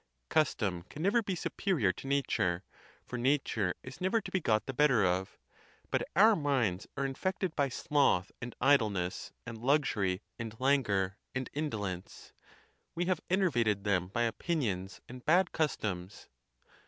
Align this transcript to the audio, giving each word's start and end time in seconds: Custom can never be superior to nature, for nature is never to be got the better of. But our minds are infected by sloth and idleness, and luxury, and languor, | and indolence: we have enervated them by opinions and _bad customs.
Custom 0.29 0.81
can 0.89 1.03
never 1.03 1.21
be 1.21 1.35
superior 1.35 1.91
to 1.93 2.07
nature, 2.07 2.63
for 3.05 3.19
nature 3.19 3.75
is 3.83 4.01
never 4.01 4.19
to 4.19 4.31
be 4.31 4.39
got 4.41 4.65
the 4.65 4.73
better 4.73 5.05
of. 5.05 5.37
But 5.91 6.07
our 6.15 6.35
minds 6.35 6.87
are 6.97 7.05
infected 7.05 7.55
by 7.55 7.69
sloth 7.69 8.31
and 8.41 8.55
idleness, 8.59 9.31
and 9.45 9.59
luxury, 9.59 10.23
and 10.39 10.59
languor, 10.59 11.19
| 11.25 11.35
and 11.35 11.51
indolence: 11.53 12.33
we 12.95 13.05
have 13.05 13.21
enervated 13.29 13.83
them 13.83 14.07
by 14.07 14.23
opinions 14.23 15.01
and 15.07 15.23
_bad 15.23 15.51
customs. 15.51 16.29